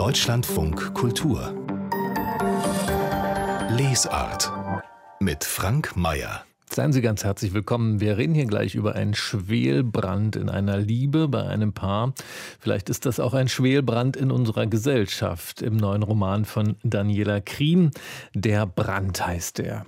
[0.00, 1.54] Deutschlandfunk Kultur
[3.68, 4.50] Lesart
[5.20, 8.00] mit Frank Mayer Seien Sie ganz herzlich willkommen.
[8.00, 12.14] Wir reden hier gleich über einen Schwelbrand in einer Liebe bei einem Paar.
[12.60, 15.60] Vielleicht ist das auch ein Schwelbrand in unserer Gesellschaft.
[15.60, 17.90] Im neuen Roman von Daniela Krien.
[18.32, 19.84] Der Brand heißt er.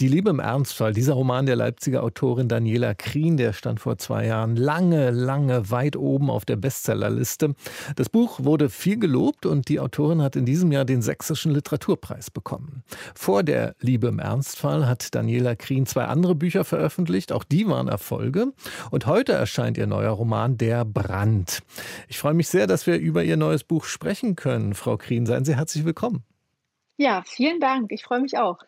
[0.00, 4.26] Die Liebe im Ernstfall, dieser Roman der Leipziger Autorin Daniela Krien, der stand vor zwei
[4.26, 7.54] Jahren lange, lange weit oben auf der Bestsellerliste.
[7.94, 12.30] Das Buch wurde viel gelobt und die Autorin hat in diesem Jahr den Sächsischen Literaturpreis
[12.30, 12.82] bekommen.
[13.14, 17.88] Vor der Liebe im Ernstfall hat Daniela Krien zwei andere Bücher veröffentlicht, auch die waren
[17.88, 18.52] Erfolge.
[18.90, 21.60] Und heute erscheint ihr neuer Roman Der Brand.
[22.08, 24.74] Ich freue mich sehr, dass wir über ihr neues Buch sprechen können.
[24.74, 26.24] Frau Krien, seien Sie herzlich willkommen.
[26.96, 27.92] Ja, vielen Dank.
[27.92, 28.58] Ich freue mich auch.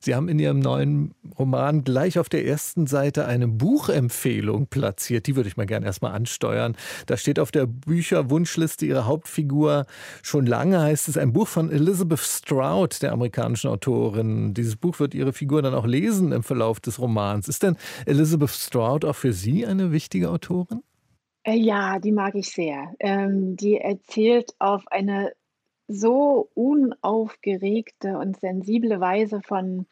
[0.00, 5.26] Sie haben in Ihrem neuen Roman gleich auf der ersten Seite eine Buchempfehlung platziert.
[5.26, 6.76] Die würde ich mal gerne erstmal ansteuern.
[7.06, 9.86] Da steht auf der Bücherwunschliste Ihrer Hauptfigur
[10.22, 14.54] schon lange, heißt es, ein Buch von Elizabeth Stroud, der amerikanischen Autorin.
[14.54, 17.48] Dieses Buch wird Ihre Figur dann auch lesen im Verlauf des Romans.
[17.48, 20.82] Ist denn Elizabeth Stroud auch für Sie eine wichtige Autorin?
[21.44, 22.92] Äh, ja, die mag ich sehr.
[23.00, 25.32] Ähm, die erzählt auf eine
[25.88, 29.86] so unaufgeregte und sensible Weise von,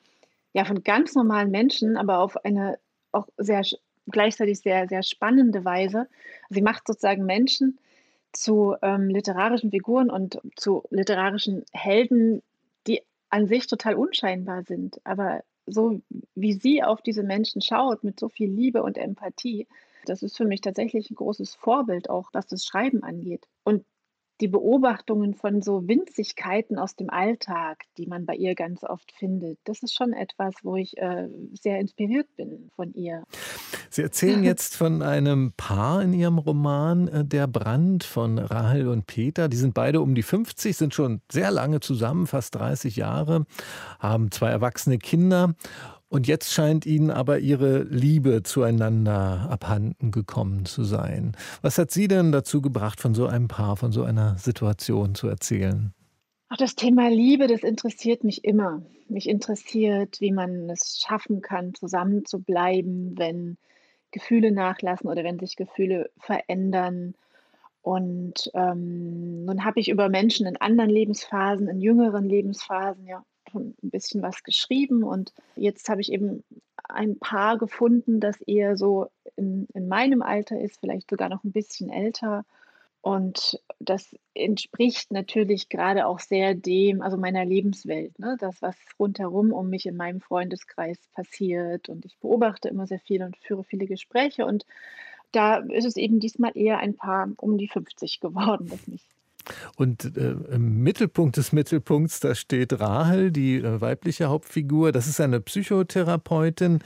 [0.53, 2.79] ja, von ganz normalen Menschen, aber auf eine
[3.13, 3.63] auch sehr
[4.09, 6.07] gleichzeitig sehr, sehr spannende Weise.
[6.51, 7.79] Sie macht sozusagen Menschen
[8.33, 12.43] zu ähm, literarischen Figuren und zu literarischen Helden,
[12.87, 15.01] die an sich total unscheinbar sind.
[15.05, 16.01] Aber so
[16.35, 19.67] wie sie auf diese Menschen schaut, mit so viel Liebe und Empathie,
[20.05, 23.49] das ist für mich tatsächlich ein großes Vorbild, auch was das Schreiben angeht.
[23.65, 23.85] Und
[24.41, 29.59] die Beobachtungen von so Winzigkeiten aus dem Alltag, die man bei ihr ganz oft findet,
[29.65, 33.23] das ist schon etwas, wo ich äh, sehr inspiriert bin von ihr.
[33.91, 39.07] Sie erzählen jetzt von einem Paar in Ihrem Roman äh, Der Brand von Rahel und
[39.07, 39.49] Peter.
[39.49, 43.47] Die sind beide um die 50, sind schon sehr lange zusammen, fast 30 Jahre,
[43.99, 45.55] haben zwei erwachsene Kinder
[46.17, 51.37] und jetzt scheint Ihnen aber Ihre Liebe zueinander abhanden gekommen zu sein.
[51.61, 55.29] Was hat Sie denn dazu gebracht, von so einem Paar, von so einer Situation zu
[55.29, 55.93] erzählen?
[56.49, 58.81] Ach, das Thema Liebe, das interessiert mich immer.
[59.11, 63.59] Mich interessiert, wie man es schaffen kann, zusammen zu bleiben, wenn
[64.11, 67.15] Gefühle nachlassen oder wenn sich Gefühle verändern.
[67.83, 73.75] Und ähm, nun habe ich über Menschen in anderen Lebensphasen, in jüngeren Lebensphasen ja schon
[73.83, 76.45] ein bisschen was geschrieben und jetzt habe ich eben
[76.89, 81.53] ein Paar gefunden, das eher so in, in meinem Alter ist, vielleicht sogar noch ein
[81.53, 82.45] bisschen älter.
[83.01, 88.37] Und das entspricht natürlich gerade auch sehr dem, also meiner Lebenswelt, ne?
[88.41, 91.89] das, was rundherum um mich in meinem Freundeskreis passiert.
[91.89, 94.45] Und ich beobachte immer sehr viel und führe viele Gespräche.
[94.45, 94.67] Und
[95.31, 99.07] da ist es eben diesmal eher ein Paar um die 50 geworden, das mich
[99.77, 104.93] und äh, im Mittelpunkt des Mittelpunkts, da steht Rahel, die äh, weibliche Hauptfigur.
[104.93, 106.81] Das ist eine Psychotherapeutin.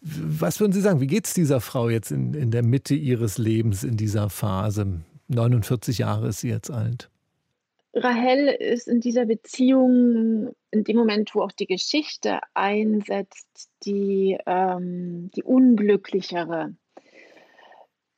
[0.00, 3.38] Was würden Sie sagen, wie geht es dieser Frau jetzt in, in der Mitte ihres
[3.38, 5.00] Lebens, in dieser Phase?
[5.28, 7.10] 49 Jahre ist sie jetzt alt.
[7.94, 15.30] Rahel ist in dieser Beziehung in dem Moment, wo auch die Geschichte einsetzt, die, ähm,
[15.34, 16.74] die unglücklichere.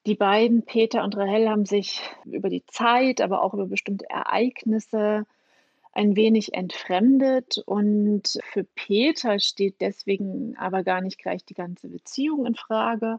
[0.06, 5.26] Die beiden, Peter und Rahel, haben sich über die Zeit, aber auch über bestimmte Ereignisse
[5.92, 7.62] ein wenig entfremdet.
[7.66, 13.18] Und für Peter steht deswegen aber gar nicht gleich die ganze Beziehung in Frage.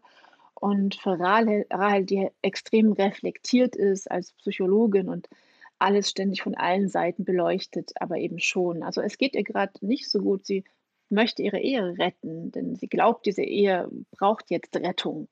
[0.56, 5.30] Und für Rahel, Rahel die extrem reflektiert ist als Psychologin und
[5.78, 8.84] alles ständig von allen Seiten beleuchtet, aber eben schon.
[8.84, 10.46] Also es geht ihr gerade nicht so gut.
[10.46, 10.66] Sie
[11.10, 15.30] möchte ihre Ehe retten, denn sie glaubt, diese Ehe braucht jetzt Rettung.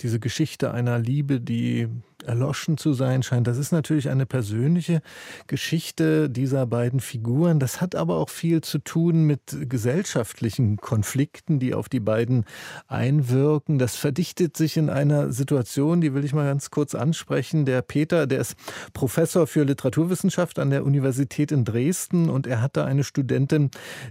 [0.00, 1.88] Diese Geschichte einer Liebe, die
[2.24, 5.02] erloschen zu sein scheint, das ist natürlich eine persönliche
[5.46, 7.58] Geschichte dieser beiden Figuren.
[7.58, 12.44] Das hat aber auch viel zu tun mit gesellschaftlichen Konflikten, die auf die beiden
[12.88, 13.78] einwirken.
[13.78, 17.64] Das verdichtet sich in einer Situation, die will ich mal ganz kurz ansprechen.
[17.64, 18.56] Der Peter, der ist
[18.92, 23.70] Professor für Literaturwissenschaft an der Universität in Dresden und er hat da eine Studentin,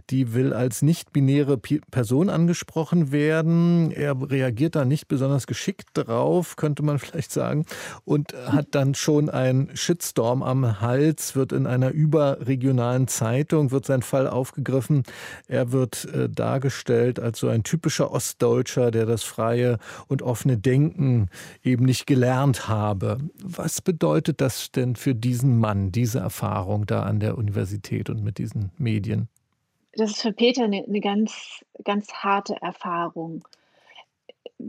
[0.09, 3.91] die will als nicht-binäre Person angesprochen werden.
[3.91, 7.65] Er reagiert da nicht besonders geschickt drauf, könnte man vielleicht sagen,
[8.05, 14.01] und hat dann schon einen Shitstorm am Hals, wird in einer überregionalen Zeitung, wird sein
[14.01, 15.03] Fall aufgegriffen.
[15.47, 21.29] Er wird äh, dargestellt als so ein typischer Ostdeutscher, der das freie und offene Denken
[21.63, 23.17] eben nicht gelernt habe.
[23.43, 28.37] Was bedeutet das denn für diesen Mann, diese Erfahrung da an der Universität und mit
[28.37, 29.27] diesen Medien?
[29.93, 33.43] Das ist für Peter eine, eine ganz, ganz harte Erfahrung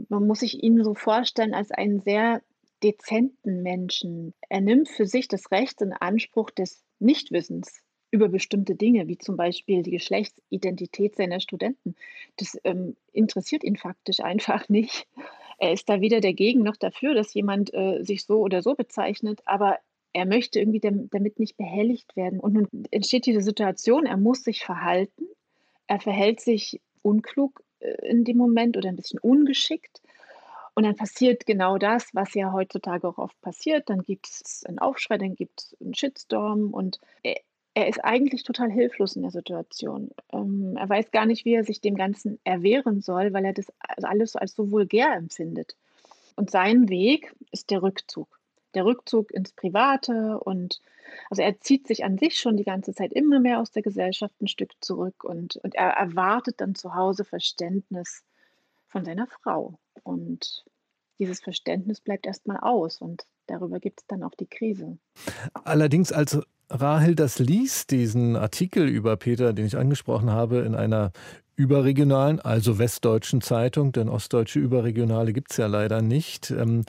[0.09, 2.41] man muss sich ihn so vorstellen als einen sehr
[2.83, 4.33] dezenten Menschen.
[4.49, 7.81] Er nimmt für sich das Recht in Anspruch des Nichtwissens
[8.11, 11.95] über bestimmte Dinge, wie zum Beispiel die Geschlechtsidentität seiner Studenten.
[12.37, 15.07] Das ähm, interessiert ihn faktisch einfach nicht.
[15.57, 19.41] Er ist da weder dagegen noch dafür, dass jemand äh, sich so oder so bezeichnet,
[19.45, 19.77] aber
[20.13, 22.39] er möchte irgendwie damit nicht behelligt werden.
[22.39, 25.25] Und nun entsteht diese Situation, er muss sich verhalten,
[25.87, 30.01] er verhält sich unklug äh, in dem Moment oder ein bisschen ungeschickt.
[30.73, 33.89] Und dann passiert genau das, was ja heutzutage auch oft passiert.
[33.89, 37.35] Dann gibt es einen Aufschrei, dann gibt es einen Shitstorm und er,
[37.73, 40.11] er, ist eigentlich total hilflos in der Situation.
[40.31, 43.67] Ähm, er weiß gar nicht, wie er sich dem Ganzen erwehren soll, weil er das
[44.01, 45.75] alles als so vulgär empfindet.
[46.35, 48.39] Und sein Weg ist der Rückzug.
[48.73, 50.79] Der Rückzug ins Private und
[51.29, 54.33] also er zieht sich an sich schon die ganze Zeit immer mehr aus der Gesellschaft
[54.41, 58.23] ein Stück zurück und, und er erwartet dann zu Hause Verständnis
[58.87, 59.77] von seiner Frau.
[60.03, 60.65] Und
[61.19, 64.97] dieses Verständnis bleibt erstmal aus und darüber gibt es dann auch die Krise.
[65.53, 66.39] Allerdings, als
[66.69, 71.11] Rahel das liest, diesen Artikel über Peter, den ich angesprochen habe, in einer
[71.61, 76.49] überregionalen, also westdeutschen Zeitung, denn ostdeutsche Überregionale gibt es ja leider nicht.
[76.49, 76.85] Ähm,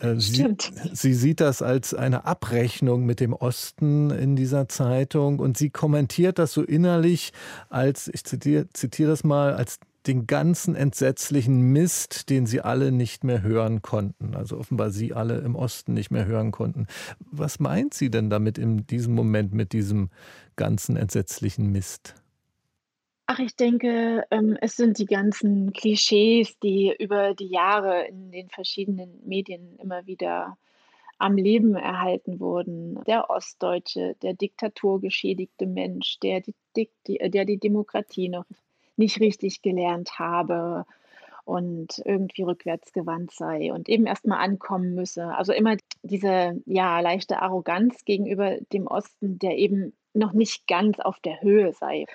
[0.00, 0.56] äh, sie,
[0.92, 6.38] sie, sieht das als eine Abrechnung mit dem Osten in dieser Zeitung und sie kommentiert
[6.38, 7.32] das so innerlich
[7.68, 13.24] als, ich zitiere, zitiere das mal, als den ganzen entsetzlichen Mist, den sie alle nicht
[13.24, 14.34] mehr hören konnten.
[14.34, 16.86] Also offenbar sie alle im Osten nicht mehr hören konnten.
[17.18, 20.10] Was meint sie denn damit in diesem Moment mit diesem
[20.56, 22.14] ganzen entsetzlichen Mist?
[23.26, 28.48] Ach, ich denke, ähm, es sind die ganzen Klischees, die über die Jahre in den
[28.48, 30.56] verschiedenen Medien immer wieder
[31.18, 33.02] am Leben erhalten wurden.
[33.04, 36.54] Der Ostdeutsche, der diktaturgeschädigte Mensch, der die,
[37.06, 38.44] der die Demokratie noch
[38.96, 40.84] nicht richtig gelernt habe
[41.44, 45.26] und irgendwie rückwärtsgewandt sei und eben erstmal ankommen müsse.
[45.36, 51.20] Also immer diese ja leichte Arroganz gegenüber dem Osten, der eben noch nicht ganz auf
[51.20, 52.06] der Höhe sei.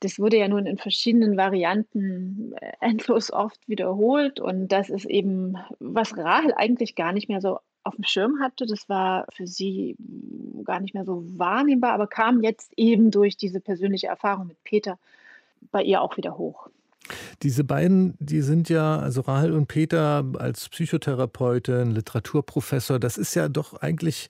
[0.00, 5.56] Das wurde ja nun in verschiedenen Varianten äh, endlos oft wiederholt und das ist eben,
[5.80, 8.66] was Rahel eigentlich gar nicht mehr so auf dem Schirm hatte.
[8.66, 9.96] Das war für sie
[10.64, 14.98] gar nicht mehr so wahrnehmbar, aber kam jetzt eben durch diese persönliche Erfahrung mit Peter
[15.70, 16.68] bei ihr auch wieder hoch.
[17.42, 23.48] Diese beiden, die sind ja, also Rahel und Peter als Psychotherapeutin, Literaturprofessor, das ist ja
[23.48, 24.28] doch eigentlich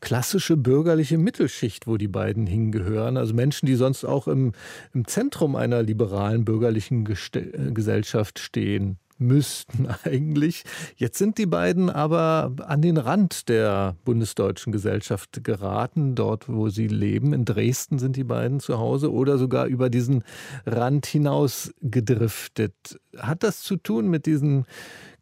[0.00, 3.16] klassische bürgerliche Mittelschicht, wo die beiden hingehören.
[3.16, 4.52] Also Menschen, die sonst auch im,
[4.92, 10.64] im Zentrum einer liberalen bürgerlichen Gesellschaft stehen müssten eigentlich.
[10.96, 16.88] Jetzt sind die beiden aber an den Rand der bundesdeutschen Gesellschaft geraten, dort wo sie
[16.88, 17.32] leben.
[17.32, 20.24] In Dresden sind die beiden zu Hause oder sogar über diesen
[20.66, 22.74] Rand hinaus gedriftet.
[23.16, 24.66] Hat das zu tun mit diesen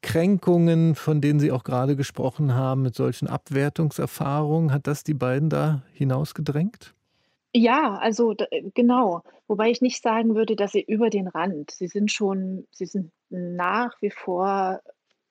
[0.02, 4.70] Kränkungen, von denen Sie auch gerade gesprochen haben, mit solchen Abwertungserfahrungen?
[4.70, 6.94] Hat das die beiden da hinausgedrängt?
[7.56, 8.34] Ja, also
[8.74, 9.22] genau.
[9.46, 11.70] Wobei ich nicht sagen würde, dass sie über den Rand.
[11.70, 14.80] Sie sind schon, sie sind nach wie vor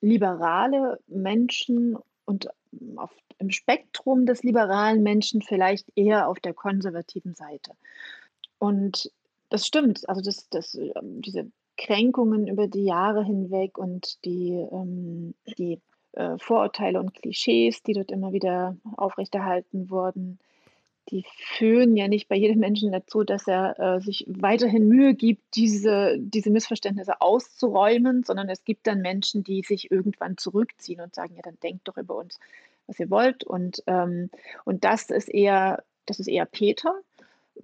[0.00, 2.48] liberale Menschen und
[2.96, 7.72] auf, im Spektrum des liberalen Menschen vielleicht eher auf der konservativen Seite.
[8.58, 9.10] Und
[9.48, 15.34] das stimmt, also das, das, ähm, diese Kränkungen über die Jahre hinweg und die, ähm,
[15.58, 15.80] die
[16.12, 20.38] äh, Vorurteile und Klischees, die dort immer wieder aufrechterhalten wurden,
[21.10, 21.24] die
[21.58, 26.16] führen ja nicht bei jedem Menschen dazu, dass er äh, sich weiterhin Mühe gibt, diese,
[26.18, 31.42] diese Missverständnisse auszuräumen, sondern es gibt dann Menschen, die sich irgendwann zurückziehen und sagen, ja,
[31.42, 32.38] dann denkt doch über uns,
[32.86, 33.44] was ihr wollt.
[33.44, 34.30] Und, ähm,
[34.64, 36.94] und das ist eher, das ist eher Peter.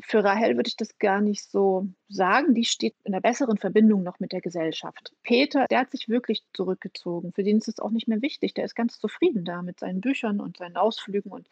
[0.01, 2.55] Für Rahel würde ich das gar nicht so sagen.
[2.55, 5.13] Die steht in einer besseren Verbindung noch mit der Gesellschaft.
[5.23, 7.33] Peter, der hat sich wirklich zurückgezogen.
[7.33, 8.55] Für den ist es auch nicht mehr wichtig.
[8.55, 11.47] Der ist ganz zufrieden da mit seinen Büchern und seinen Ausflügen und,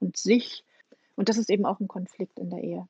[0.00, 0.64] und sich.
[1.18, 2.88] Und das ist eben auch ein Konflikt in der Ehe.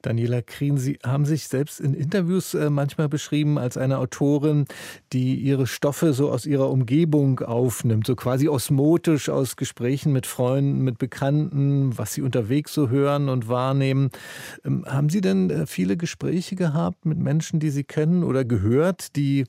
[0.00, 4.66] Daniela Krien, Sie haben sich selbst in Interviews äh, manchmal beschrieben als eine Autorin,
[5.12, 10.82] die ihre Stoffe so aus ihrer Umgebung aufnimmt, so quasi osmotisch aus Gesprächen mit Freunden,
[10.82, 14.10] mit Bekannten, was Sie unterwegs so hören und wahrnehmen.
[14.64, 19.16] Ähm, haben Sie denn äh, viele Gespräche gehabt mit Menschen, die Sie kennen oder gehört,
[19.16, 19.46] die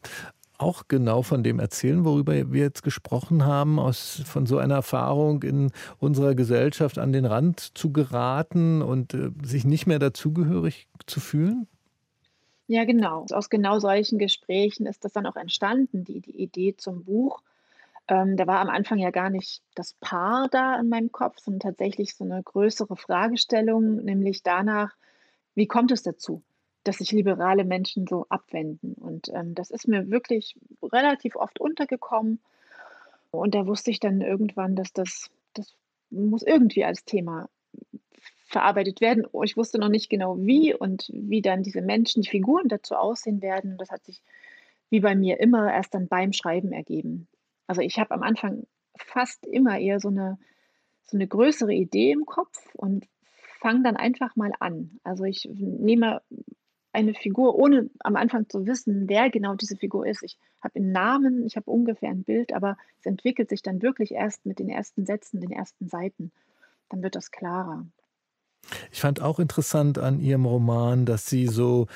[0.58, 5.44] auch genau von dem erzählen, worüber wir jetzt gesprochen haben, aus, von so einer Erfahrung
[5.44, 11.20] in unserer Gesellschaft an den Rand zu geraten und äh, sich nicht mehr dazugehörig zu
[11.20, 11.68] fühlen?
[12.68, 13.26] Ja, genau.
[13.32, 17.42] Aus genau solchen Gesprächen ist das dann auch entstanden, die, die Idee zum Buch.
[18.08, 21.60] Ähm, da war am Anfang ja gar nicht das Paar da in meinem Kopf, sondern
[21.60, 24.96] tatsächlich so eine größere Fragestellung, nämlich danach,
[25.56, 26.42] wie kommt es dazu?
[26.84, 28.94] Dass sich liberale Menschen so abwenden.
[28.96, 32.40] Und ähm, das ist mir wirklich relativ oft untergekommen.
[33.32, 35.76] Und da wusste ich dann irgendwann, dass das das
[36.12, 37.50] muss irgendwie als Thema
[38.48, 39.26] verarbeitet werden.
[39.32, 42.96] Oh, ich wusste noch nicht genau wie und wie dann diese Menschen, die Figuren dazu
[42.96, 43.78] aussehen werden.
[43.78, 44.22] Das hat sich
[44.90, 47.28] wie bei mir immer erst dann beim Schreiben ergeben.
[47.68, 48.66] Also, ich habe am Anfang
[48.98, 50.38] fast immer eher so eine
[51.04, 53.08] so 'ne größere Idee im Kopf und
[53.60, 55.00] fange dann einfach mal an.
[55.04, 56.22] Also, ich nehme
[56.94, 60.24] eine Figur, ohne am Anfang zu wissen, wer genau diese Figur ist.
[60.24, 64.12] Ich habe 'n Namen, ich habe ungefähr ein Bild, aber es entwickelt sich dann wirklich
[64.14, 66.32] erst mit den ersten Sätzen, den ersten Seiten.
[66.90, 67.86] Dann wird das klarer.
[68.92, 71.88] Ich fand auch interessant an Ihrem Roman, dass Sie so,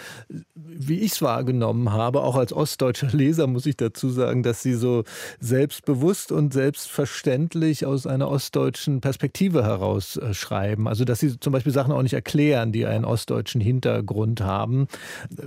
[0.55, 4.73] wie ich es wahrgenommen habe, auch als ostdeutscher Leser muss ich dazu sagen, dass Sie
[4.73, 5.03] so
[5.39, 10.87] selbstbewusst und selbstverständlich aus einer ostdeutschen Perspektive heraus äh, schreiben.
[10.87, 14.87] Also dass Sie zum Beispiel Sachen auch nicht erklären, die einen ostdeutschen Hintergrund haben.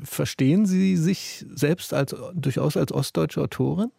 [0.03, 3.91] Verstehen Sie sich selbst als durchaus als ostdeutsche Autorin?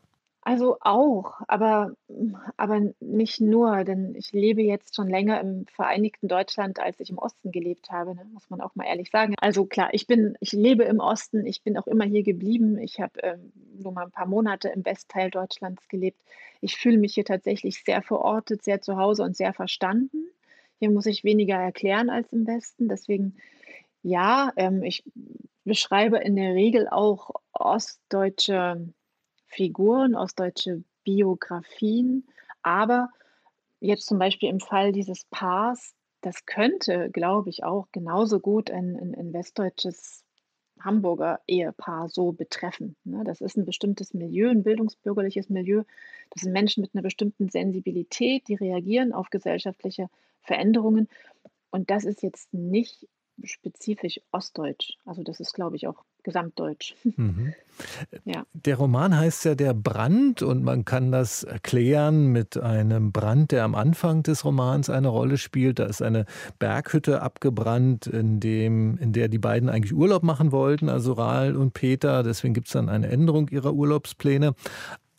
[0.43, 1.93] Also auch, aber
[2.57, 7.19] aber nicht nur, denn ich lebe jetzt schon länger im vereinigten Deutschland, als ich im
[7.19, 9.36] Osten gelebt habe, ne, muss man auch mal ehrlich sagen.
[9.39, 12.79] Also klar, ich bin ich lebe im Osten, ich bin auch immer hier geblieben.
[12.79, 16.19] Ich habe, ähm, nur mal ein paar Monate im Westteil Deutschlands gelebt.
[16.60, 20.25] Ich fühle mich hier tatsächlich sehr verortet, sehr zu Hause und sehr verstanden.
[20.79, 22.89] Hier muss ich weniger erklären als im Westen.
[22.89, 23.36] Deswegen
[24.03, 25.03] ja, ähm, ich
[25.65, 28.91] beschreibe in der Regel auch ostdeutsche
[29.51, 32.25] Figuren, ostdeutsche Biografien.
[32.63, 33.10] Aber
[33.79, 38.96] jetzt zum Beispiel im Fall dieses Paars, das könnte, glaube ich, auch genauso gut ein
[38.98, 40.24] 'n 'n westdeutsches
[40.79, 43.24] Hamburger Ehepaar so betreffen, ne?
[43.25, 45.84] Das ist ein bestimmtes Milieu, ein bildungsbürgerliches Milieu.
[46.31, 50.10] Das sind Menschen mit einer bestimmten Sensibilität, die reagieren auf gesellschaftliche
[50.41, 51.08] Veränderungen.
[51.72, 53.08] Und das ist jetzt nicht
[53.43, 54.93] spezifisch ostdeutsch.
[55.05, 56.96] Also, das ist, glaube ich, auch gesamtdeutsch.
[57.04, 57.54] Mhm.
[58.25, 58.44] Ja.
[58.54, 63.63] Der Roman heißt ja Der Brand und man kann das erklären mit einem Brand, der
[63.63, 65.80] am Anfang des Romans eine Rolle spielt.
[65.80, 66.25] Da ist eine
[66.60, 71.74] Berghütte abgebrannt, in, dem, in der die beiden eigentlich Urlaub machen wollten, also Rahl und
[71.74, 72.22] Peter.
[72.22, 74.54] Deswegen gibt es dann eine Änderung ihrer Urlaubspläne.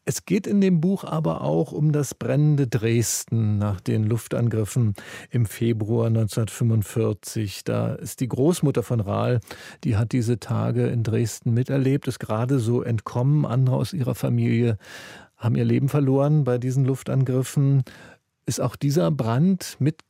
[0.05, 4.95] Es geht in dem Buch aber auch um das brennende Dresden nach den Luftangriffen
[5.31, 7.63] im Februar 1945.
[7.63, 9.41] Da ist die Großmutter von Rahl,
[9.85, 13.47] die hat diese Tage in Dresden miterlebt, ist gerade so entkommen.
[13.47, 14.77] Andere aus ihrer Familie
[15.37, 17.85] haben ihr Leben verloren bei diesen Luftangriffen.
[18.45, 20.03] Ist auch dieser Brand mit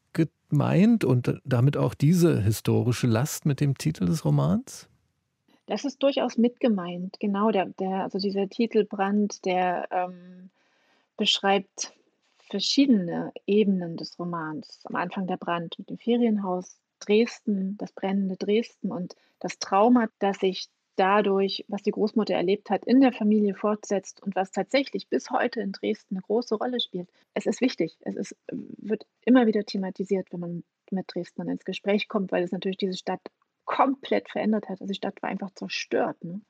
[0.52, 4.88] gemeint und damit auch diese historische Last mit dem Titel des Romans?
[5.72, 7.18] Das ist durchaus mit gemeint.
[7.18, 10.50] Genau, der der also dieser Titelbrand, der, ähm,
[11.16, 11.94] beschreibt
[12.50, 14.82] verschiedene Ebenen des Romans.
[14.84, 20.40] Am Anfang der Brand mit dem Ferienhaus, Dresden, das brennende Dresden und das Trauma, das
[20.40, 25.30] sich dadurch, was die Großmutter erlebt hat, in der Familie fortsetzt und was tatsächlich bis
[25.30, 27.08] heute in Dresden eine große Rolle spielt.
[27.32, 27.96] Es ist wichtig.
[28.02, 32.52] Es ist wird immer wieder thematisiert, wenn man mit Dresdnern ins Gespräch kommt, weil es
[32.52, 33.22] natürlich diese Stadt
[33.64, 34.80] komplett verändert hat.
[34.80, 36.22] Also die Stadt war einfach zerstört.
[36.24, 36.40] Ne?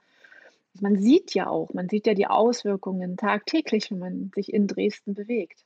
[0.75, 4.66] Also man sieht ja auch, man sieht ja die Auswirkungen tagtäglich, wenn man sich in
[4.66, 5.64] Dresden bewegt.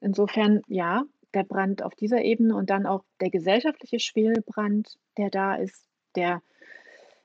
[0.00, 1.04] Insofern, ja,
[1.34, 6.42] der Brand auf dieser Ebene und dann auch der gesellschaftliche Schwelbrand, der da ist, der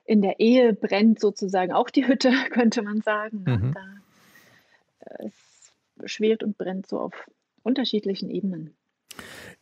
[0.04, 3.44] in der Ehe brennt sozusagen auch die Hütte, könnte man sagen.
[3.44, 3.58] Ne?
[3.58, 3.74] Mhm.
[3.74, 5.28] Da, äh,
[6.02, 7.30] es schwelt und brennt so auf
[7.62, 8.76] unterschiedlichen Ebenen.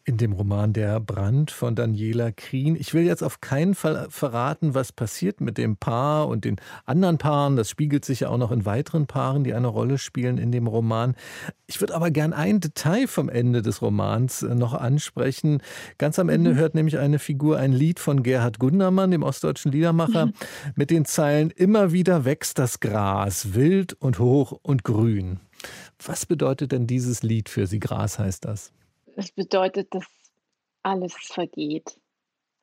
[0.05, 2.75] In dem Roman Der Brand von Daniela Krien.
[2.75, 6.57] Ich will jetzt auf keinen Fall verraten, was passiert mit dem Paar und den
[6.87, 7.55] anderen Paaren.
[7.55, 10.67] Das spiegelt sich ja auch noch in weiteren Paaren, die eine Rolle spielen in dem
[10.67, 11.15] Roman.
[11.69, 15.63] Ich würde aber gern ein Detail vom Ende des Romans äh, noch ansprechen.
[15.99, 16.57] Ganz am Ende mhm.
[16.57, 20.33] hört nämlich eine Figur ein Lied von Gerhard Gundermann, dem ostdeutschen Liedermacher, mhm.
[20.75, 25.39] mit den Zeilen Immer wieder wächst das Gras, wild und hoch und grün.
[26.05, 27.79] Was bedeutet denn dieses Lied für Sie?
[27.79, 28.73] Gras heißt das.
[29.17, 30.07] Es bedeutet, dass
[30.83, 31.99] alles vergeht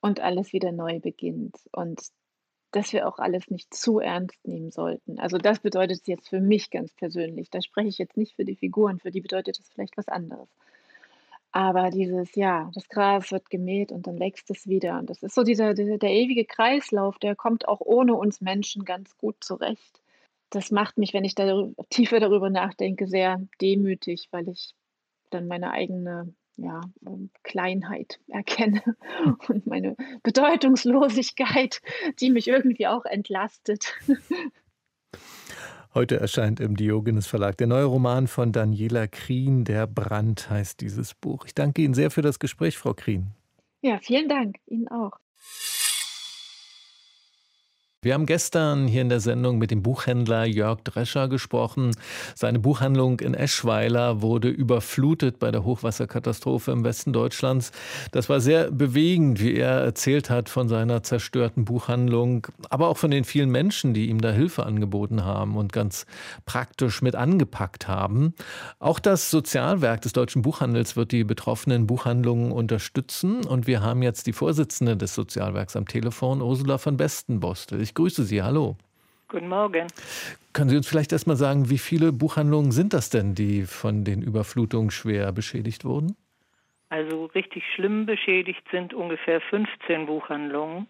[0.01, 2.01] und alles wieder neu beginnt und
[2.71, 5.19] dass wir auch alles nicht zu ernst nehmen sollten.
[5.19, 7.49] Also das bedeutet es jetzt für mich ganz persönlich.
[7.49, 10.49] Da spreche ich jetzt nicht für die Figuren, für die bedeutet es vielleicht was anderes.
[11.51, 14.99] Aber dieses, ja, das Gras wird gemäht und dann wächst es wieder.
[14.99, 18.85] Und das ist so dieser, dieser der ewige Kreislauf, der kommt auch ohne uns Menschen
[18.85, 20.01] ganz gut zurecht.
[20.51, 24.75] Das macht mich, wenn ich da tiefer darüber nachdenke, sehr demütig, weil ich
[25.31, 28.81] dann meine eigene ja, ähm, Kleinheit erkenne
[29.47, 31.81] und meine Bedeutungslosigkeit,
[32.19, 33.93] die mich irgendwie auch entlastet.
[35.93, 41.15] Heute erscheint im Diogenes Verlag der neue Roman von Daniela Krien, Der Brand heißt dieses
[41.15, 41.45] Buch.
[41.45, 43.31] Ich danke Ihnen sehr für das Gespräch, Frau Krien.
[43.81, 44.57] Ja, vielen Dank.
[44.67, 45.13] Ihnen auch.
[48.01, 51.91] Wir haben gestern hier in der Sendung mit dem Buchhändler Jörg Drescher gesprochen.
[52.33, 57.73] Seine Buchhandlung in Eschweiler wurde überflutet bei der Hochwasserkatastrophe im Westen Deutschlands.
[58.13, 63.11] Das war sehr bewegend, wie er erzählt hat von seiner zerstörten Buchhandlung, aber auch von
[63.11, 66.05] den vielen Menschen, die ihm da Hilfe angeboten haben und ganz
[66.45, 68.33] praktisch mit angepackt haben.
[68.79, 74.25] Auch das Sozialwerk des deutschen Buchhandels wird die betroffenen Buchhandlungen unterstützen und wir haben jetzt
[74.25, 77.88] die Vorsitzende des Sozialwerks am Telefon, Ursula von Bestenbostel.
[77.89, 78.43] Ich grüße Sie.
[78.43, 78.75] Hallo.
[79.29, 79.87] Guten Morgen.
[80.53, 84.03] Können Sie uns vielleicht erst mal sagen, wie viele Buchhandlungen sind das denn, die von
[84.03, 86.15] den Überflutungen schwer beschädigt wurden?
[86.89, 90.85] Also richtig schlimm beschädigt sind ungefähr 15 Buchhandlungen.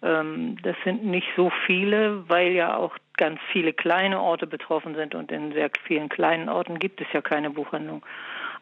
[0.00, 5.14] Ähm, das sind nicht so viele, weil ja auch ganz viele kleine Orte betroffen sind
[5.14, 8.06] und in sehr vielen kleinen Orten gibt es ja keine Buchhandlung.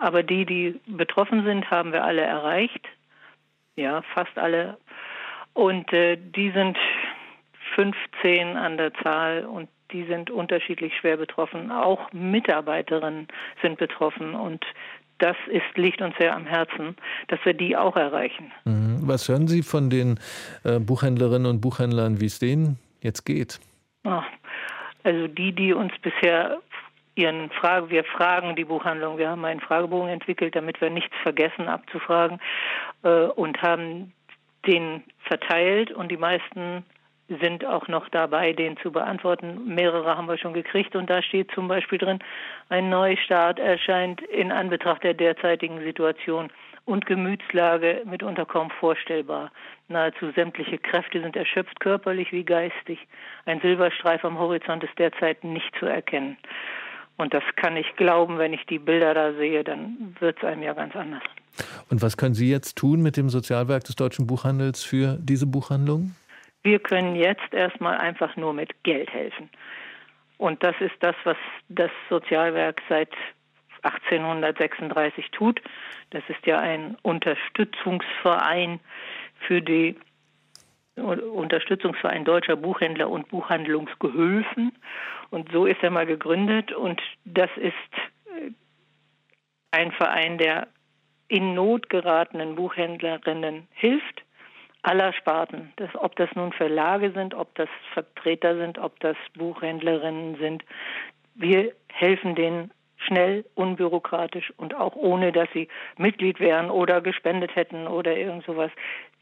[0.01, 2.85] Aber die, die betroffen sind, haben wir alle erreicht.
[3.77, 4.77] Ja, fast alle.
[5.55, 6.77] Und äh, die sind
[7.81, 11.73] 15 an der Zahl und die sind unterschiedlich schwer betroffen.
[11.73, 13.27] Auch Mitarbeiterinnen
[13.63, 14.65] sind betroffen und
[15.19, 16.97] das ist, liegt uns sehr am Herzen,
[17.29, 18.53] dass wir die auch erreichen.
[18.65, 19.01] Mhm.
[19.03, 20.19] Was hören Sie von den
[20.65, 23.61] äh, Buchhändlerinnen und Buchhändlern, wie es denen jetzt geht?
[24.05, 24.25] Ach,
[25.03, 26.59] also die, die uns bisher
[27.15, 31.69] ihren Fragen, wir fragen die Buchhandlung, wir haben einen Fragebogen entwickelt, damit wir nichts vergessen
[31.69, 32.41] abzufragen
[33.03, 34.13] äh, und haben
[34.67, 36.85] den verteilt und die meisten
[37.41, 39.75] sind auch noch dabei, den zu beantworten.
[39.75, 42.19] Mehrere haben wir schon gekriegt und da steht zum Beispiel drin,
[42.69, 46.51] ein Neustart erscheint in Anbetracht der derzeitigen Situation
[46.87, 49.53] und Gemütslage mitunter kaum vorstellbar.
[49.89, 52.99] Nahezu sämtliche Kräfte sind erschöpft, körperlich wie geistig.
[53.47, 56.37] Ein Silberstreif am Horizont ist derzeit nicht zu erkennen.
[57.17, 60.63] Und das kann ich glauben, wenn ich die Bilder da sehe, dann wird es einem
[60.63, 61.23] ja ganz anders.
[61.91, 66.15] Und was können Sie jetzt tun mit dem Sozialwerk des deutschen Buchhandels für diese Buchhandlung?
[66.63, 69.49] Wir können jetzt erstmal einfach nur mit Geld helfen.
[70.37, 71.37] Und das ist das, was
[71.69, 73.11] das Sozialwerk seit
[73.83, 75.61] 1836 tut.
[76.11, 78.81] Das ist ja ein Unterstützungsverein
[79.47, 79.97] für die
[80.97, 84.73] Unterstützungsverein deutscher Buchhändler und Buchhandlungsgehilfen.
[85.31, 86.73] Und so ist er mal gegründet.
[86.73, 87.73] Und das ist
[88.27, 88.51] äh,
[89.71, 90.69] ein Verein, der
[91.29, 94.23] in Not geratenen Buchhändlerinnen hilft
[94.83, 95.73] aller Sparten.
[95.77, 100.65] Das, ob das nun Verlage sind, ob das Vertreter sind, ob das Buchhändlerinnen sind.
[101.35, 107.87] Wir helfen denen schnell, unbürokratisch und auch ohne, dass sie Mitglied wären oder gespendet hätten
[107.87, 108.71] oder irgend sowas.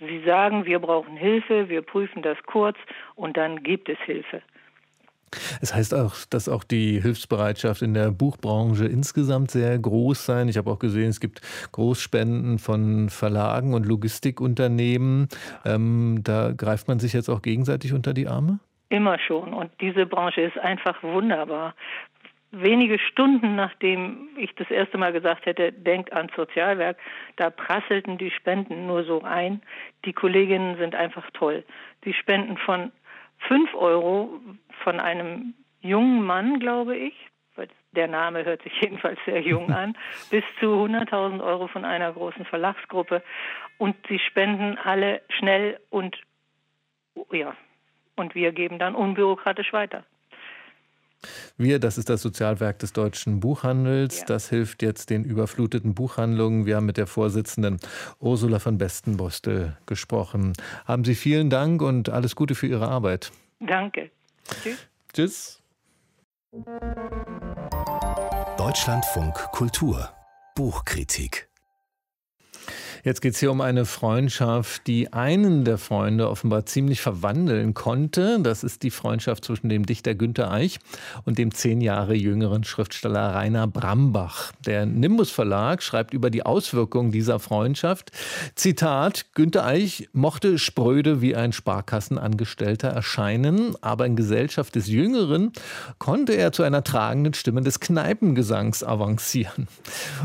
[0.01, 2.77] Sie sagen, wir brauchen Hilfe, wir prüfen das kurz
[3.15, 4.43] und dann gibt es Hilfe.
[5.61, 10.49] Es heißt auch, dass auch die Hilfsbereitschaft in der Buchbranche insgesamt sehr groß sein.
[10.49, 11.41] Ich habe auch gesehen, es gibt
[11.73, 15.29] Großspenden von Verlagen und Logistikunternehmen.
[15.65, 18.59] Ähm, da greift man sich jetzt auch gegenseitig unter die Arme?
[18.91, 19.53] Immer schon.
[19.53, 21.75] Und diese Branche ist einfach wunderbar.
[22.51, 26.97] Wenige Stunden nachdem ich das erste Mal gesagt hätte, denkt ans Sozialwerk,
[27.37, 29.61] da prasselten die Spenden nur so ein.
[30.07, 31.63] Die Kolleginnen sind einfach toll.
[32.05, 32.91] Die spenden von
[33.47, 34.41] 5 Euro
[34.83, 37.15] von einem jungen Mann, glaube ich,
[37.93, 39.97] der Name hört sich jedenfalls sehr jung an,
[40.31, 43.23] bis zu 100.000 Euro von einer großen Verlagsgruppe.
[43.79, 46.17] Und sie spenden alle schnell und
[47.33, 47.55] ja,
[48.17, 50.05] und wir geben dann unbürokratisch weiter.
[51.57, 54.21] Wir, das ist das Sozialwerk des deutschen Buchhandels.
[54.21, 54.27] Ja.
[54.27, 56.67] Das hilft jetzt den überfluteten Buchhandlungen.
[56.67, 57.79] Wir haben mit der Vorsitzenden
[58.21, 60.53] Ursula von Bestenbostel gesprochen.
[60.85, 63.33] Haben Sie vielen Dank und alles Gute für Ihre Arbeit.
[63.61, 64.11] Danke.
[64.63, 64.79] Tschüss.
[65.13, 65.63] Tschüss.
[68.57, 70.11] Deutschlandfunk Kultur
[70.55, 71.48] Buchkritik
[73.09, 78.39] Jetzt geht es hier um eine Freundschaft, die einen der Freunde offenbar ziemlich verwandeln konnte.
[78.43, 80.79] Das ist die Freundschaft zwischen dem Dichter Günter Eich
[81.25, 84.53] und dem zehn Jahre jüngeren Schriftsteller Rainer Brambach.
[84.67, 88.13] Der Nimbus Verlag schreibt über die Auswirkungen dieser Freundschaft.
[88.57, 95.53] Zitat, Günter Eich mochte spröde wie ein Sparkassenangestellter erscheinen, aber in Gesellschaft des Jüngeren
[95.97, 99.67] konnte er zu einer tragenden Stimme des Kneipengesangs avancieren.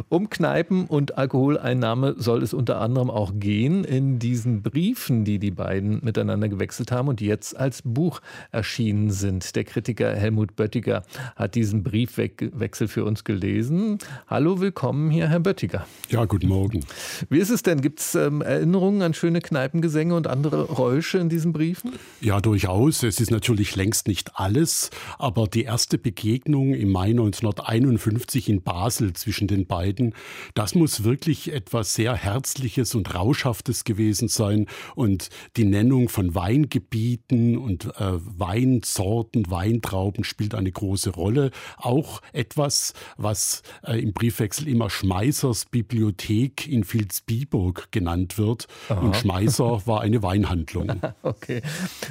[0.09, 5.51] Um Kneipen und Alkoholeinnahme soll es unter anderem auch gehen in diesen Briefen, die die
[5.51, 9.55] beiden miteinander gewechselt haben und die jetzt als Buch erschienen sind.
[9.55, 11.03] Der Kritiker Helmut Böttiger
[11.35, 13.97] hat diesen Briefwechsel für uns gelesen.
[14.27, 15.85] Hallo, willkommen hier, Herr Böttiger.
[16.09, 16.85] Ja, guten Morgen.
[17.29, 17.81] Wie ist es denn?
[17.81, 21.93] Gibt es ähm, Erinnerungen an schöne Kneipengesänge und andere Räusche in diesen Briefen?
[22.21, 23.03] Ja, durchaus.
[23.03, 29.13] Es ist natürlich längst nicht alles, aber die erste Begegnung im Mai 1951 in Basel
[29.13, 30.13] zwischen den beiden,
[30.53, 34.67] das muss wirklich etwas sehr Herz Herzliches und Rauschhaftes gewesen sein.
[34.93, 41.49] Und die Nennung von Weingebieten und äh, Weinsorten, Weintrauben spielt eine große Rolle.
[41.77, 48.67] Auch etwas, was äh, im Briefwechsel immer Schmeissers Bibliothek in Vilsbiburg genannt wird.
[48.89, 48.99] Aha.
[48.99, 50.91] Und Schmeisser war eine Weinhandlung.
[51.23, 51.63] okay.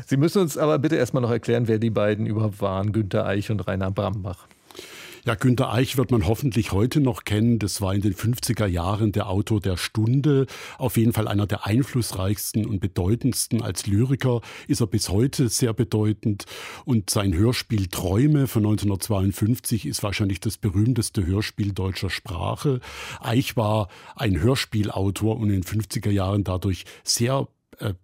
[0.06, 3.48] Sie müssen uns aber bitte erstmal noch erklären, wer die beiden überhaupt waren, Günter Eich
[3.52, 4.48] und Rainer Brambach.
[5.24, 7.60] Ja, Günter Eich wird man hoffentlich heute noch kennen.
[7.60, 10.46] Das war in den 50er Jahren der Autor der Stunde.
[10.78, 13.62] Auf jeden Fall einer der einflussreichsten und bedeutendsten.
[13.62, 16.46] Als Lyriker ist er bis heute sehr bedeutend.
[16.84, 22.80] Und sein Hörspiel Träume von 1952 ist wahrscheinlich das berühmteste Hörspiel deutscher Sprache.
[23.20, 27.46] Eich war ein Hörspielautor und in den 50er Jahren dadurch sehr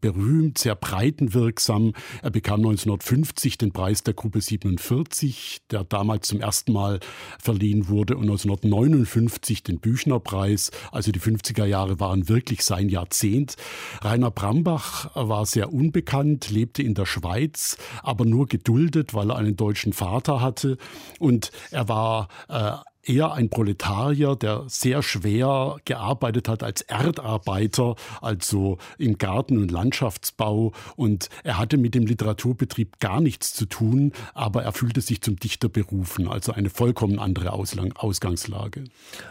[0.00, 1.92] berühmt, sehr breitenwirksam.
[2.22, 7.00] Er bekam 1950 den Preis der Gruppe 47, der damals zum ersten Mal
[7.38, 10.70] verliehen wurde, und 1959 den Büchnerpreis.
[10.92, 13.56] Also die 50er Jahre waren wirklich sein Jahrzehnt.
[14.02, 19.56] Rainer Brambach war sehr unbekannt, lebte in der Schweiz, aber nur geduldet, weil er einen
[19.56, 20.78] deutschen Vater hatte.
[21.18, 28.78] Und er war äh, eher ein Proletarier, der sehr schwer gearbeitet hat als Erdarbeiter, also
[28.98, 30.72] im Garten- und Landschaftsbau.
[30.96, 35.36] Und er hatte mit dem Literaturbetrieb gar nichts zu tun, aber er fühlte sich zum
[35.36, 38.84] Dichter berufen, also eine vollkommen andere Auslang Ausgangslage.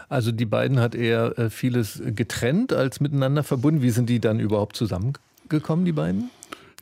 [0.08, 3.82] Also die beiden hat er äh, vieles getrennt als miteinander verbunden.
[3.82, 6.30] Wie sind die dann überhaupt zusammengekommen, die beiden?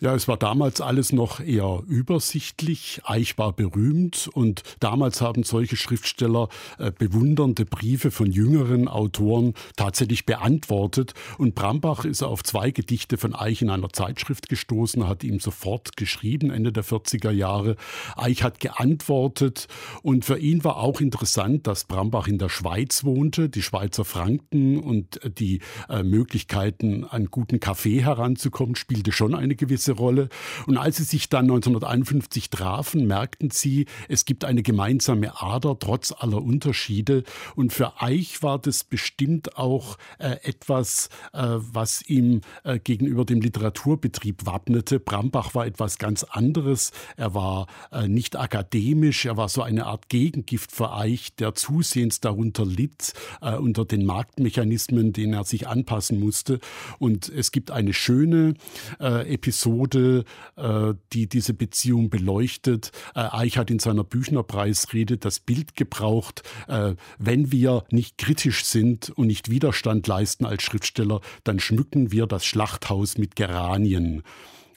[0.03, 3.01] Ja, es war damals alles noch eher übersichtlich.
[3.05, 10.27] Eich war berühmt und damals haben solche Schriftsteller äh, bewundernde Briefe von jüngeren Autoren tatsächlich
[10.27, 11.15] beantwortet.
[11.39, 15.97] Und Brambach ist auf zwei Gedichte von Eich in einer Zeitschrift gestoßen, hat ihm sofort
[15.97, 17.77] geschrieben, Ende der 40er Jahre.
[18.17, 19.67] Eich hat geantwortet
[20.03, 24.79] und für ihn war auch interessant, dass Brambach in der Schweiz wohnte, die Schweizer Franken
[24.79, 30.29] und die äh, Möglichkeiten, an guten Kaffee heranzukommen, spielte schon eine gewisse gewisse Rolle.
[30.67, 36.13] Und als sie sich dann 1951 trafen, merkten sie, es gibt eine gemeinsame Ader trotz
[36.13, 37.25] aller Unterschiede.
[37.55, 43.41] Und für Eich war das bestimmt auch äh, etwas, äh, was ihm äh, gegenüber dem
[43.41, 45.01] Literaturbetrieb wappnete.
[45.01, 46.93] Brambach war etwas ganz anderes.
[47.17, 52.21] Er war äh, nicht akademisch, er war so eine Art Gegengift für Eich, der zusehends
[52.21, 56.59] darunter litt, äh, unter den Marktmechanismen, denen er sich anpassen musste.
[56.99, 58.55] Und es gibt eine schöne
[59.01, 60.25] äh, Episode, Episode,
[60.57, 62.91] äh, die diese Beziehung beleuchtet.
[63.15, 69.11] Äh, Eich hat in seiner Büchnerpreisrede das Bild gebraucht, äh, wenn wir nicht kritisch sind
[69.11, 74.23] und nicht Widerstand leisten als Schriftsteller, dann schmücken wir das Schlachthaus mit Geranien.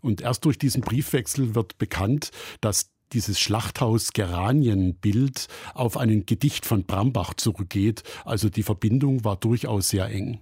[0.02, 2.32] Und erst durch diesen Briefwechsel wird bekannt,
[2.62, 8.04] dass dieses Schlachthaus-Geranien-Bild auf ein Gedicht von Brambach zurückgeht.
[8.24, 10.40] Also die Verbindung war durchaus sehr eng.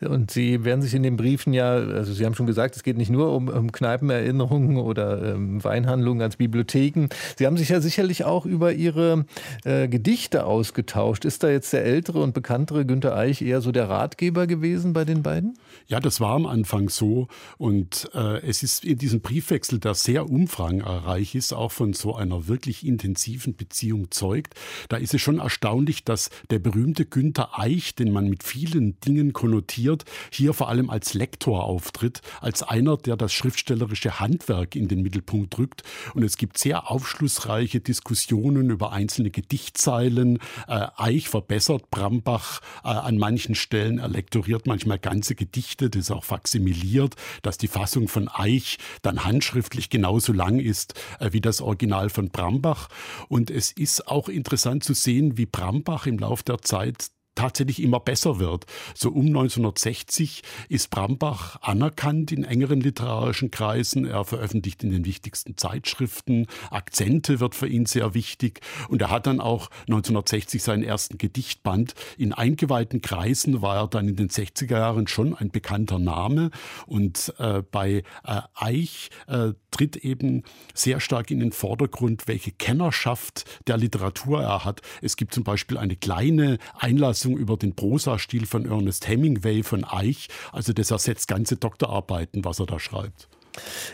[0.00, 2.96] Und Sie werden sich in den Briefen ja, also Sie haben schon gesagt, es geht
[2.96, 7.08] nicht nur um, um Kneipenerinnerungen oder ähm, Weinhandlungen als Bibliotheken.
[7.36, 9.26] Sie haben sich ja sicherlich auch über Ihre
[9.64, 11.24] äh, Gedichte ausgetauscht.
[11.24, 15.04] Ist da jetzt der ältere und bekanntere Günter Eich eher so der Ratgeber gewesen bei
[15.04, 15.58] den beiden?
[15.86, 17.28] Ja, das war am Anfang so.
[17.56, 22.48] Und äh, es ist in diesem Briefwechsel, der sehr umfangreich ist, auch von so einer
[22.48, 24.54] wirklich intensiven Beziehung zeugt.
[24.88, 29.32] Da ist es schon erstaunlich, dass der berühmte Günter Eich, den man mit vielen Dingen
[29.32, 34.88] konnotiert, konnotiert, hier vor allem als Lektor auftritt, als einer, der das schriftstellerische Handwerk in
[34.88, 35.82] den Mittelpunkt rückt.
[36.14, 40.38] Und es gibt sehr aufschlussreiche Diskussionen über einzelne Gedichtzeilen.
[40.68, 43.98] Äh, Eich verbessert Brambach äh, an manchen Stellen.
[43.98, 49.24] Er lektoriert manchmal ganze Gedichte, das ist auch faksimiliert, dass die Fassung von Eich dann
[49.24, 52.88] handschriftlich genauso lang ist äh, wie das Original von Brambach.
[53.28, 58.00] Und es ist auch interessant zu sehen, wie Brambach im Laufe der Zeit tatsächlich immer
[58.00, 58.66] besser wird.
[58.94, 64.06] So um 1960 ist Brambach anerkannt in engeren literarischen Kreisen.
[64.06, 66.48] Er veröffentlicht in den wichtigsten Zeitschriften.
[66.70, 68.60] Akzente wird für ihn sehr wichtig.
[68.88, 71.94] Und er hat dann auch 1960 seinen ersten Gedichtband.
[72.16, 76.50] In eingeweihten Kreisen war er dann in den 60er Jahren schon ein bekannter Name.
[76.86, 80.42] Und äh, bei äh, Eich äh, tritt eben
[80.74, 84.82] sehr stark in den Vordergrund, welche Kennerschaft der Literatur er hat.
[85.02, 89.84] Es gibt zum Beispiel eine kleine Einlassung Lesung über den Prosastil von Ernest Hemingway von
[89.84, 90.28] Eich.
[90.52, 93.28] Also das ersetzt ganze Doktorarbeiten, was er da schreibt.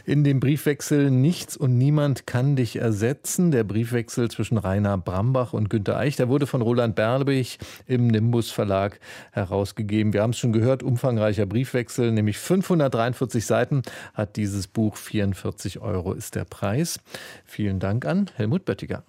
[0.05, 3.51] In dem Briefwechsel Nichts und niemand kann dich ersetzen.
[3.51, 8.51] Der Briefwechsel zwischen Rainer Brambach und Günter Eich, der wurde von Roland Berbig im Nimbus
[8.51, 9.01] Verlag
[9.33, 10.13] herausgegeben.
[10.13, 14.97] Wir haben es schon gehört, umfangreicher Briefwechsel, nämlich 543 Seiten hat dieses Buch.
[14.97, 17.01] 44 Euro ist der Preis.
[17.45, 19.03] Vielen Dank an Helmut Böttiger.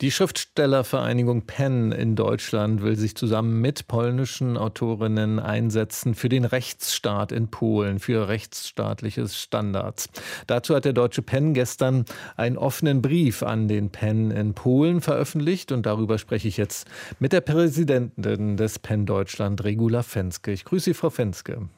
[0.00, 7.32] Die Schriftstellervereinigung PEN in Deutschland will sich zusammen mit polnischen Autorinnen einsetzen für den Rechtsstaat
[7.32, 10.08] in Polen, für rechtsstaatliche Standards.
[10.46, 12.04] Dazu hat der deutsche PEN gestern
[12.36, 16.88] einen offenen Brief an den PEN in Polen veröffentlicht und darüber spreche ich jetzt
[17.18, 20.52] mit der Präsidentin des PEN Deutschland, Regula Fenske.
[20.52, 21.68] Ich grüße Sie, Frau Fenske.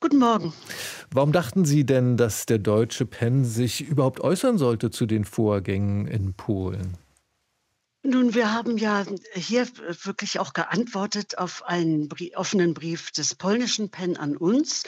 [0.00, 0.52] Guten Morgen.
[1.12, 6.06] Warum dachten Sie denn, dass der deutsche PEN sich überhaupt äußern sollte zu den Vorgängen
[6.06, 6.96] in Polen?
[8.02, 9.68] Nun, wir haben ja hier
[10.04, 14.84] wirklich auch geantwortet auf einen Brie offenen Brief des polnischen PEN an uns.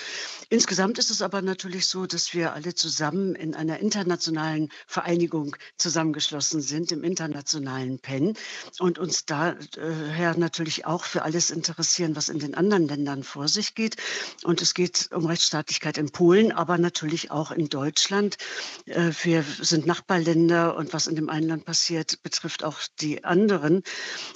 [0.48, 6.62] Insgesamt ist es aber natürlich so, dass wir alle zusammen in einer internationalen Vereinigung zusammengeschlossen
[6.62, 8.32] sind, im internationalen PEN,
[8.78, 13.74] und uns daher natürlich auch für alles interessieren, was in den anderen Ländern vor sich
[13.74, 13.96] geht.
[14.42, 18.38] Und es geht um Rechtsstaatlichkeit in Polen, aber natürlich auch in Deutschland.
[18.86, 23.82] Äh, wir sind Nachbarländer und was in dem einen Land passiert, betrifft auch die anderen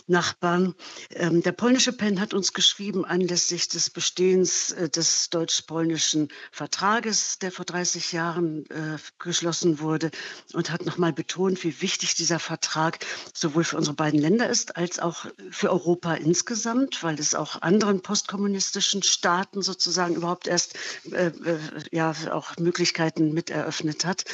[0.07, 0.75] Nachbarn.
[1.11, 7.53] Ähm, der polnische PEN hat uns geschrieben anlässlich des Bestehens äh, des deutsch-polnischen Vertrages, der
[7.53, 10.11] vor 30 Jahren äh, geschlossen wurde
[10.53, 12.99] und hat nochmal betont, wie wichtig dieser Vertrag
[13.33, 18.03] sowohl für unsere beiden Länder ist, als auch für Europa insgesamt, weil es auch anderen
[18.03, 20.75] postkommunistischen Staaten sozusagen überhaupt erst
[21.13, 21.59] äh, äh,
[21.93, 24.25] ja auch Möglichkeiten mit eröffnet hat.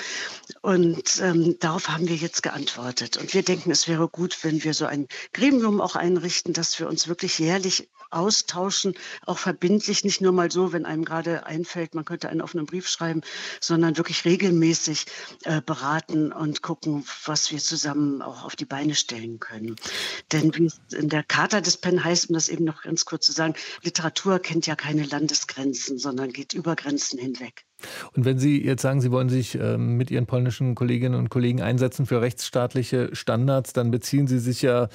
[0.60, 3.16] Und ähm, darauf haben wir jetzt geantwortet.
[3.16, 6.78] Und wir denken, es wäre gut, gut, wenn wir so ein Gremium auch einrichten, dass
[6.78, 8.94] wir uns wirklich jährlich austauschen,
[9.26, 12.88] auch verbindlich, nicht nur mal so, wenn einem gerade einfällt, man könnte einen offenen Brief
[12.88, 13.22] schreiben,
[13.60, 15.06] sondern wirklich regelmäßig
[15.44, 19.76] äh, beraten und gucken, was wir zusammen auch auf die Beine stellen können.
[20.32, 23.26] Denn wie es in der Charta des PEN heißt, um das eben noch ganz kurz
[23.26, 27.64] zu sagen, Literatur kennt ja keine Landesgrenzen, sondern geht über Grenzen hinweg.
[28.14, 31.62] Und wenn Sie jetzt sagen, Sie wollen sich ähm, mit Ihren polnischen Kolleginnen und Kollegen
[31.62, 34.88] einsetzen für rechtsstaatliche Standards, dann beziehen Sie sich ja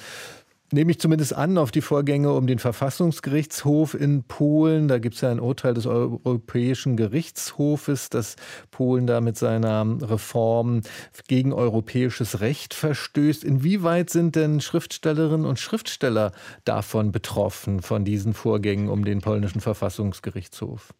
[0.72, 4.88] nehme ich zumindest an, auf die Vorgänge um den Verfassungsgerichtshof in Polen.
[4.88, 8.36] Da gibt es ja ein Urteil des Europäischen Gerichtshofes, dass
[8.70, 10.82] Polen da mit seiner Reform
[11.26, 13.44] gegen europäisches Recht verstößt.
[13.44, 16.32] Inwieweit sind denn Schriftstellerinnen und Schriftsteller
[16.64, 20.92] davon betroffen, von diesen Vorgängen um den polnischen Verfassungsgerichtshof?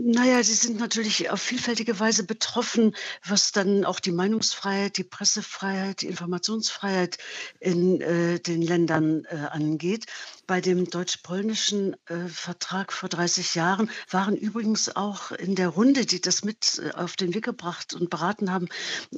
[0.00, 2.94] Naja, sie sind natürlich auf vielfältige Weise betroffen,
[3.26, 7.18] was dann auch die Meinungsfreiheit, die Pressefreiheit, die Informationsfreiheit
[7.58, 10.06] in äh, den Ländern äh, angeht.
[10.48, 16.22] Bei dem deutsch-polnischen äh, Vertrag vor 30 Jahren waren übrigens auch in der Runde, die
[16.22, 18.66] das mit äh, auf den Weg gebracht und beraten haben,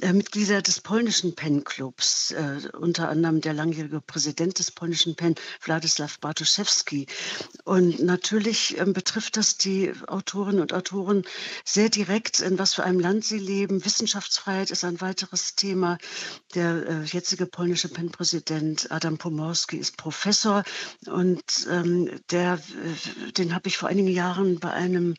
[0.01, 6.19] äh, Mitglieder des polnischen PEN-Clubs, äh, unter anderem der langjährige Präsident des polnischen PEN, Władysław
[6.19, 7.07] Bartoszewski.
[7.63, 11.23] Und natürlich ähm, betrifft das die Autorinnen und Autoren
[11.63, 13.85] sehr direkt, in was für einem Land sie leben.
[13.85, 15.97] Wissenschaftsfreiheit ist ein weiteres Thema.
[16.55, 20.65] Der äh, jetzige polnische PEN-Präsident Adam Pomorski ist Professor
[21.05, 21.20] und
[21.69, 22.59] ähm, der,
[23.37, 25.15] den habe ich vor einigen Jahren bei einem,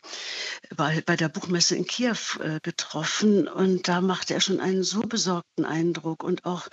[0.75, 3.47] bei, bei der Buchmesse in Kiew äh, getroffen.
[3.47, 6.67] Und da machte er schon einen so besorgten Eindruck und auch,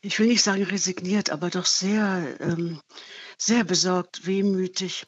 [0.00, 2.80] ich will nicht sagen resigniert, aber doch sehr, ähm,
[3.38, 5.06] sehr besorgt, wehmütig.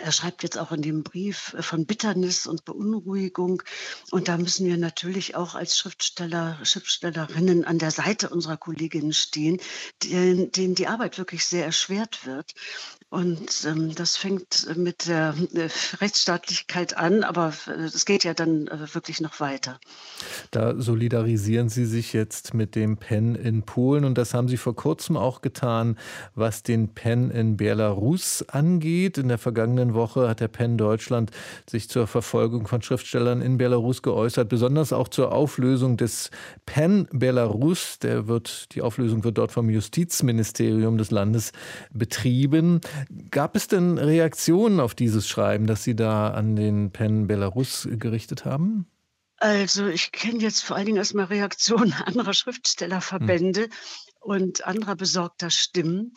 [0.00, 3.62] Er schreibt jetzt auch in dem Brief äh, von Bitternis und Beunruhigung.
[4.10, 9.60] Und da müssen wir natürlich auch als Schriftsteller, Schriftstellerinnen an der Seite unserer Kolleginnen stehen,
[10.02, 12.54] denen, denen die Arbeit wirklich sehr erschwert wird.
[13.14, 15.68] Und ähm, das fängt mit der äh,
[16.00, 19.78] Rechtsstaatlichkeit an, aber äh, es geht ja dann äh, wirklich noch weiter.
[20.50, 24.74] Da solidarisieren Sie sich jetzt mit dem PEN in Polen und das haben Sie vor
[24.74, 25.96] kurzem auch getan,
[26.34, 29.16] was den PEN in Belarus angeht.
[29.16, 31.30] In der vergangenen Woche hat der PEN Deutschland
[31.68, 36.30] sich zur Verfolgung von Schriftstellern in Belarus geäußert, besonders auch zur Auflösung des
[36.64, 37.98] PEN Belarus.
[37.98, 41.52] Der wird, die Auflösung wird dort vom Justizministerium des Landes
[41.92, 42.80] betrieben.
[43.30, 48.46] Gab es denn Reaktionen auf dieses Schreiben, das Sie da an den PEN Belarus gerichtet
[48.46, 48.86] haben?
[49.44, 53.70] Also ich kenne jetzt vor allen Dingen erstmal Reaktionen anderer Schriftstellerverbände hm.
[54.20, 56.14] und anderer besorgter Stimmen.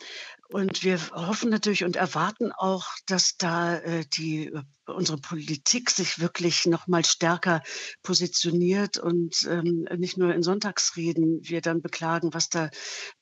[0.50, 4.50] Und wir hoffen natürlich und erwarten auch, dass da äh, die
[4.88, 7.62] unsere Politik sich wirklich noch mal stärker
[8.02, 12.70] positioniert und ähm, nicht nur in Sonntagsreden wir dann beklagen, was da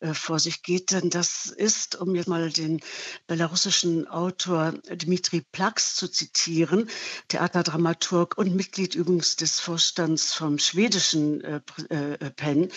[0.00, 0.90] äh, vor sich geht.
[0.90, 2.80] Denn das ist, um jetzt mal den
[3.26, 6.88] belarussischen Autor Dmitri Plax zu zitieren,
[7.28, 12.70] Theaterdramaturg und Mitglied übrigens des Vorstands vom schwedischen äh, äh, PEN,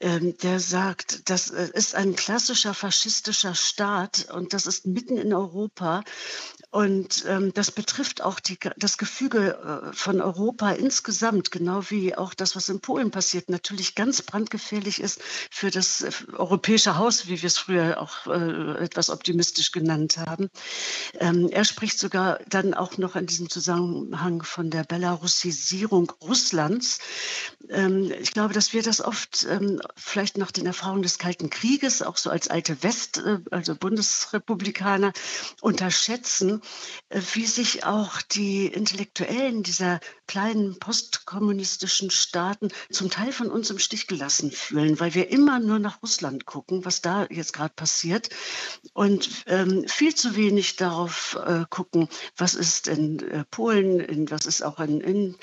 [0.00, 5.32] ähm, der sagt, das äh, ist ein klassischer faschistischer Staat und das ist mitten in
[5.32, 6.02] Europa
[6.70, 12.34] und ähm, das betrifft auch die, das Gefüge äh, von Europa insgesamt, genau wie auch
[12.34, 17.40] das, was in Polen passiert, natürlich ganz brandgefährlich ist für das äh, europäische Haus, wie
[17.40, 20.50] wir es früher auch äh, etwas optimistisch genannt haben.
[21.14, 26.98] Ähm, er spricht sogar dann auch noch in diesem Zusammenhang von der Belarusisierung Russlands.
[27.68, 32.02] Ähm, ich glaube, dass wir das oft ähm, vielleicht nach den Erfahrungen des Kalten Krieges,
[32.02, 35.12] auch so als alte West, also Bundesrepublikaner,
[35.60, 36.60] unterschätzen,
[37.34, 44.06] wie sich auch die Intellektuellen dieser kleinen postkommunistischen Staaten zum Teil von uns im Stich
[44.06, 48.30] gelassen fühlen, weil wir immer nur nach Russland gucken, was da jetzt gerade passiert
[48.92, 54.46] und ähm, viel zu wenig darauf äh, gucken, was ist in äh, Polen, in, was
[54.46, 55.36] ist auch in, in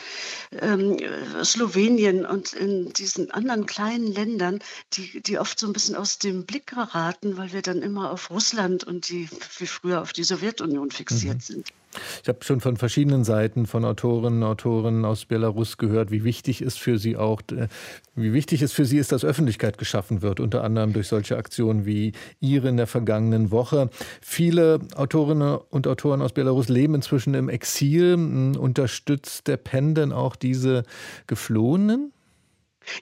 [0.51, 0.97] ähm,
[1.43, 4.59] Slowenien und in diesen anderen kleinen Ländern,
[4.93, 8.29] die, die oft so ein bisschen aus dem Blick geraten, weil wir dann immer auf
[8.29, 11.41] Russland und die, wie früher auf die Sowjetunion fixiert mhm.
[11.41, 11.73] sind.
[12.21, 16.61] Ich habe schon von verschiedenen Seiten von Autorinnen und Autoren aus Belarus gehört, wie wichtig
[16.61, 17.41] es für sie auch,
[18.15, 21.85] wie wichtig es für sie ist, dass Öffentlichkeit geschaffen wird, unter anderem durch solche Aktionen
[21.85, 23.89] wie Ihre in der vergangenen Woche.
[24.21, 28.13] Viele Autorinnen und Autoren aus Belarus leben inzwischen im Exil.
[28.13, 30.83] Hm, unterstützt der PEN denn auch diese
[31.27, 32.13] Geflohenen?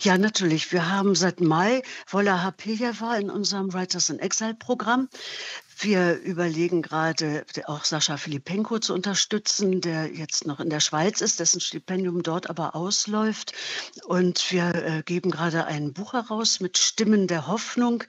[0.01, 0.71] Ja, natürlich.
[0.71, 5.09] Wir haben seit Mai Wola Hapiljewa in unserem Writers in Exile Programm.
[5.81, 11.39] Wir überlegen gerade auch Sascha Filipenko zu unterstützen, der jetzt noch in der Schweiz ist,
[11.39, 13.53] dessen Stipendium dort aber ausläuft.
[14.05, 18.03] Und wir äh, geben gerade ein Buch heraus mit Stimmen der Hoffnung.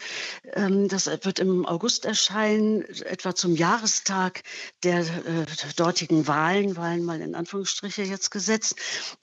[0.52, 4.42] Ähm, das wird im August erscheinen, etwa zum Jahrestag
[4.82, 8.76] der äh, dortigen Wahlen, Wahlen mal in Anführungsstriche jetzt gesetzt.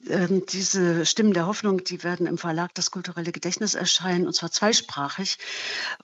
[0.08, 4.50] Ähm, diese Stimmen der Hoffnung, die werden im Verlag Das kulturelle Gedächtnis erscheinen, und zwar
[4.50, 5.38] zweisprachig.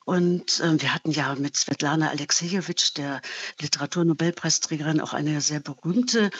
[0.04, 3.22] Und äh, wir hatten ja mit Svetlana Alex Alexejewitsch, der
[3.60, 6.30] Literaturnobelpreisträgerin, auch eine sehr berühmte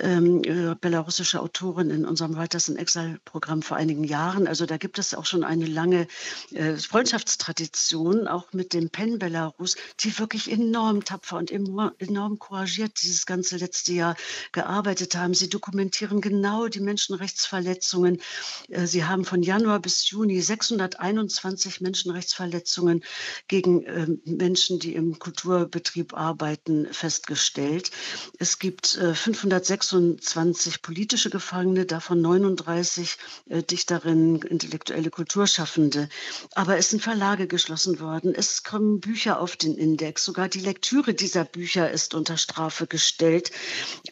[0.00, 4.48] ähm, äh, belarussische Autorin in unserem Writers in Exile-Programm vor einigen Jahren.
[4.48, 6.08] Also da gibt es auch schon eine lange
[6.52, 13.24] äh, Freundschaftstradition, auch mit dem PEN Belarus, die wirklich enorm tapfer und enorm couragiert dieses
[13.24, 14.16] ganze letzte Jahr
[14.50, 15.32] gearbeitet haben.
[15.32, 18.20] Sie dokumentieren genau die Menschenrechtsverletzungen.
[18.68, 23.04] Äh, sie haben von Januar bis Juni 621 Menschenrechtsverletzungen
[23.46, 27.90] gegen äh, Menschen, die im Kultur Kulturbetrieb arbeiten, festgestellt.
[28.38, 33.18] Es gibt 526 äh, politische Gefangene, davon 39
[33.48, 36.08] äh, Dichterinnen, intellektuelle Kulturschaffende.
[36.54, 38.34] Aber es sind Verlage geschlossen worden.
[38.34, 40.24] Es kommen Bücher auf den Index.
[40.24, 43.50] Sogar die Lektüre dieser Bücher ist unter Strafe gestellt.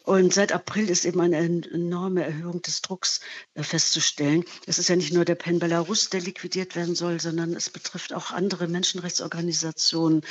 [0.03, 3.19] Und seit April ist eben eine enorme Erhöhung des Drucks
[3.55, 4.45] äh, festzustellen.
[4.67, 8.13] Es ist ja nicht nur der PEN Belarus, der liquidiert werden soll, sondern es betrifft
[8.13, 10.21] auch andere Menschenrechtsorganisationen,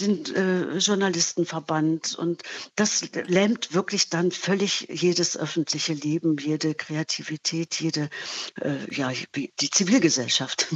[0.00, 2.14] den äh, Journalistenverband.
[2.14, 2.42] Und
[2.76, 8.08] das lähmt wirklich dann völlig jedes öffentliche Leben, jede Kreativität, jede,
[8.60, 10.74] äh, ja, die Zivilgesellschaft.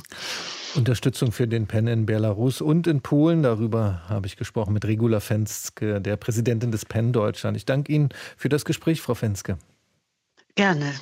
[0.75, 3.43] Unterstützung für den PEN in Belarus und in Polen.
[3.43, 7.57] Darüber habe ich gesprochen mit Regula Fenske, der Präsidentin des PEN Deutschland.
[7.57, 9.59] Ich danke Ihnen für das Gespräch, Frau Fenske.
[10.55, 10.95] Gerne.